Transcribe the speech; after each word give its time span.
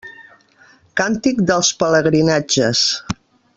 Càntic 1.01 1.43
dels 1.51 1.71
pelegrinatges. 1.83 2.83